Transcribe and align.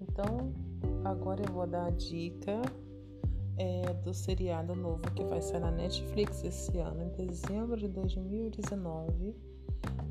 Então, 0.00 0.52
agora 1.04 1.42
eu 1.46 1.52
vou 1.52 1.66
dar 1.66 1.86
a 1.86 1.90
dica 1.90 2.60
é, 3.56 3.92
do 4.02 4.14
seriado 4.14 4.74
novo 4.74 5.02
que 5.14 5.22
vai 5.24 5.42
sair 5.42 5.60
na 5.60 5.70
Netflix 5.70 6.42
esse 6.44 6.78
ano, 6.78 7.02
em 7.02 7.26
dezembro 7.26 7.76
de 7.76 7.88
2019, 7.88 9.34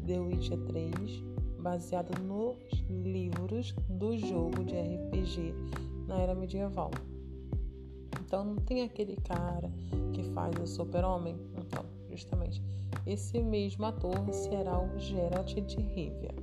The 0.06 0.20
Witcher 0.20 0.60
3, 0.66 1.24
baseado 1.60 2.18
nos 2.22 2.58
livros 2.90 3.74
do 3.90 4.18
jogo 4.18 4.64
de 4.64 4.76
RPG 4.76 5.54
na 6.08 6.20
era 6.20 6.36
medieval. 6.36 6.92
Então 8.22 8.44
não 8.44 8.58
tem 8.58 8.84
aquele 8.84 9.16
cara 9.16 9.72
que 10.14 10.24
faz 10.34 10.56
o 10.62 10.68
super-homem. 10.68 11.36
Então, 11.58 11.84
justamente, 12.12 12.62
esse 13.06 13.42
mesmo 13.42 13.86
ator 13.86 14.32
será 14.32 14.80
o 14.80 15.00
Geralt 15.00 15.56
de 15.56 15.78
Rivia. 15.78 16.36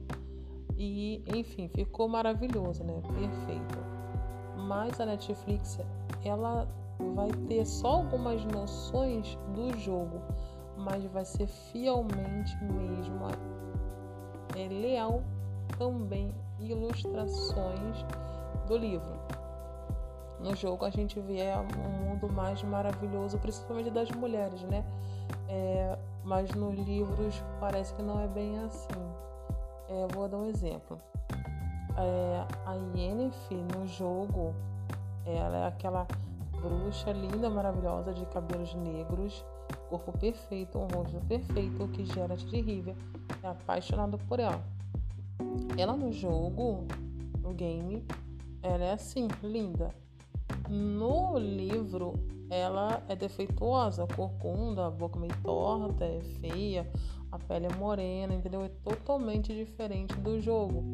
E, 0.76 1.24
enfim, 1.34 1.68
ficou 1.68 2.08
maravilhoso, 2.08 2.84
né? 2.84 3.00
Perfeito. 3.02 3.78
Mas 4.56 5.00
a 5.00 5.06
Netflix, 5.06 5.78
ela 6.24 6.68
vai 7.14 7.30
ter 7.48 7.64
só 7.64 7.88
algumas 7.88 8.44
noções 8.44 9.38
do 9.54 9.76
jogo, 9.78 10.20
mas 10.76 11.04
vai 11.04 11.24
ser 11.24 11.46
fielmente 11.46 12.56
mesmo 12.62 13.26
é, 14.54 14.68
leal 14.68 15.22
também 15.78 16.34
ilustrações 16.58 18.04
do 18.66 18.76
livro. 18.76 19.16
No 20.40 20.54
jogo 20.54 20.84
a 20.84 20.90
gente 20.90 21.18
vê 21.20 21.42
um 21.56 22.04
mundo 22.04 22.28
mais 22.30 22.62
maravilhoso, 22.62 23.38
principalmente 23.38 23.90
das 23.90 24.10
mulheres, 24.10 24.62
né? 24.64 24.84
É, 25.48 25.98
mas 26.24 26.50
nos 26.54 26.74
livros 26.74 27.42
parece 27.58 27.94
que 27.94 28.02
não 28.02 28.20
é 28.20 28.28
bem 28.28 28.58
assim. 28.60 28.88
É, 29.88 30.06
vou 30.14 30.28
dar 30.28 30.38
um 30.38 30.46
exemplo. 30.46 31.00
É, 31.96 32.46
a 32.66 32.74
Yennefer 32.94 33.58
no 33.74 33.86
jogo, 33.86 34.54
ela 35.24 35.58
é 35.58 35.66
aquela 35.66 36.06
bruxa 36.60 37.12
linda, 37.12 37.48
maravilhosa, 37.48 38.12
de 38.12 38.26
cabelos 38.26 38.74
negros, 38.74 39.44
corpo 39.88 40.12
perfeito, 40.18 40.78
um 40.78 40.86
rosto 40.86 41.20
perfeito, 41.26 41.88
que 41.88 42.04
Geralt 42.04 42.44
de 42.44 42.60
Rivia 42.60 42.96
é 43.42 43.48
apaixonado 43.48 44.18
por 44.28 44.40
ela. 44.40 44.62
Ela 45.78 45.96
no 45.96 46.12
jogo, 46.12 46.86
no 47.40 47.52
game, 47.54 48.04
ela 48.62 48.84
é 48.84 48.92
assim, 48.92 49.28
linda. 49.42 49.94
No 50.68 51.38
livro, 51.38 52.14
ela 52.50 53.02
é 53.08 53.16
defeituosa, 53.16 54.06
corcunda, 54.06 54.86
a 54.86 54.90
boca 54.90 55.18
meio 55.18 55.34
torta, 55.42 56.04
é 56.04 56.20
feia, 56.40 56.90
a 57.30 57.38
pele 57.38 57.66
é 57.66 57.74
morena, 57.76 58.34
entendeu? 58.34 58.62
É 58.62 58.68
totalmente 58.68 59.54
diferente 59.54 60.14
do 60.16 60.40
jogo. 60.40 60.84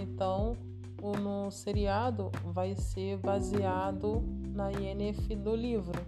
Então, 0.00 0.56
o 1.02 1.16
no 1.16 1.50
seriado 1.50 2.30
vai 2.44 2.74
ser 2.74 3.18
baseado 3.18 4.22
na 4.54 4.70
INF 4.72 5.34
do 5.36 5.54
livro. 5.54 6.00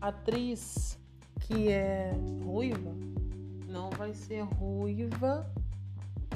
A 0.00 0.08
atriz 0.08 0.98
que 1.40 1.68
é 1.68 2.12
ruiva 2.44 2.94
não 3.68 3.90
vai 3.90 4.12
ser 4.14 4.42
ruiva 4.42 5.50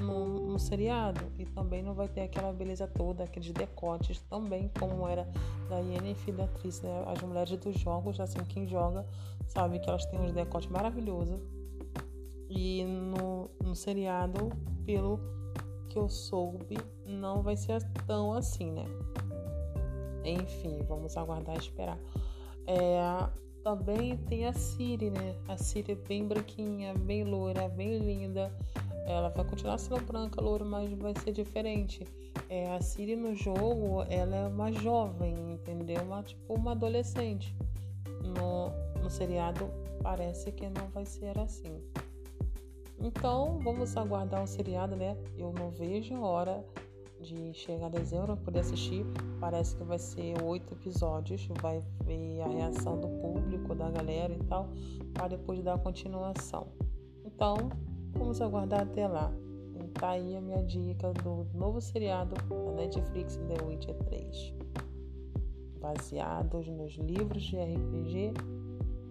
no, 0.03 0.53
no, 0.53 0.59
seriado 0.59 1.21
e 1.39 1.45
também 1.45 1.83
não 1.83 1.95
vai 1.95 2.09
ter 2.09 2.23
aquela 2.23 2.53
beleza 2.53 2.87
toda, 2.87 3.25
aqueles 3.25 3.51
decotes 3.53 4.21
também, 4.23 4.71
como 4.79 5.07
era 5.09 5.29
da 5.69 5.81
INF 5.81 6.33
da 6.33 6.45
atriz, 6.45 6.81
né? 6.83 7.05
As 7.07 7.23
mulheres 7.23 7.57
dos 7.57 7.79
jogos, 7.79 8.21
assim, 8.21 8.39
quem 8.49 8.67
joga 8.67 9.07
sabe 9.47 9.79
que 9.79 9.89
elas 9.89 10.05
têm 10.07 10.21
uns 10.21 10.33
decotes 10.33 10.69
maravilhosos. 10.69 11.41
E 12.49 12.85
no, 12.85 13.51
no 13.63 13.75
seriado, 13.75 14.51
pelo 14.85 15.19
que 15.89 15.99
eu 15.99 16.09
soube, 16.09 16.77
não 17.07 17.43
vai 17.43 17.57
ser 17.57 17.83
tão 18.07 18.33
assim, 18.35 18.71
né? 18.71 18.85
Enfim, 20.25 20.83
vamos 20.89 21.17
aguardar 21.17 21.57
e 21.57 21.59
esperar. 21.59 21.99
É, 22.67 23.01
também 23.63 24.17
tem 24.17 24.47
a 24.47 24.53
Siri, 24.53 25.11
né? 25.11 25.37
A 25.49 25.57
Siri 25.57 25.93
é 25.93 25.95
bem 25.95 26.27
branquinha, 26.27 26.95
bem 26.95 27.25
loira, 27.25 27.69
bem 27.69 27.99
linda. 27.99 28.53
Ela 29.07 29.29
vai 29.29 29.45
continuar 29.45 29.79
sendo 29.79 30.01
branca, 30.01 30.41
loura, 30.41 30.65
mas 30.65 30.93
vai 30.93 31.15
ser 31.23 31.33
diferente. 31.33 32.07
É, 32.49 32.71
a 32.75 32.81
Siri 32.81 33.17
no 33.17 33.35
jogo, 33.35 34.03
ela 34.09 34.37
é 34.37 34.47
uma 34.47 34.73
jovem, 34.73 35.35
entendeu? 35.53 36.03
Uma, 36.03 36.23
tipo 36.23 36.55
uma 36.55 36.73
adolescente. 36.73 37.57
No, 38.23 38.71
no 39.03 39.11
seriado, 39.11 39.69
parece 40.03 40.53
que 40.53 40.69
não 40.69 40.89
vai 40.89 41.05
ser 41.05 41.37
assim. 41.39 41.81
Então, 43.01 43.59
vamos 43.65 43.97
aguardar 43.97 44.43
o 44.43 44.47
seriado, 44.47 44.95
né? 44.95 45.17
Eu 45.37 45.53
não 45.53 45.71
vejo 45.71 46.15
a 46.15 46.21
hora 46.21 46.65
de 47.21 47.53
chegar 47.55 47.87
a 47.87 47.89
dezembro 47.89 48.37
poder 48.37 48.61
assistir. 48.61 49.05
Parece 49.41 49.77
que 49.77 49.83
vai 49.83 49.99
ser 49.99 50.41
oito 50.43 50.73
episódios. 50.75 51.49
Vai 51.61 51.83
ver 52.05 52.41
a 52.43 52.49
reação 52.49 53.01
do 53.01 53.09
público, 53.09 53.75
da 53.75 53.91
galera 53.91 54.33
e 54.33 54.45
tal, 54.45 54.69
para 55.15 55.29
depois 55.29 55.63
dar 55.63 55.79
continuação. 55.79 56.69
Então, 57.25 57.57
vamos 58.15 58.41
aguardar 58.41 58.83
até 58.83 59.07
lá. 59.07 59.33
Tá 59.95 60.11
aí 60.11 60.37
a 60.37 60.41
minha 60.41 60.63
dica 60.65 61.13
do 61.13 61.47
novo 61.55 61.81
seriado 61.81 62.35
da 62.49 62.73
Netflix 62.73 63.37
The 63.37 63.65
Witcher 63.65 63.95
3, 64.05 64.55
baseados 65.81 66.67
nos 66.69 66.95
livros 66.95 67.43
de 67.43 67.57
RPG 67.57 68.33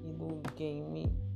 e 0.03 0.13
do 0.13 0.41
game 0.56 1.31